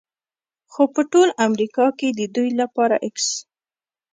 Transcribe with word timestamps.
خو 0.71 0.83
په 0.93 1.01
ټول 1.11 1.29
امریکا 1.47 1.85
کې 1.99 2.09
د 2.19 2.21
دوی 2.35 2.49
لپاره 2.61 2.95
x 3.13 3.17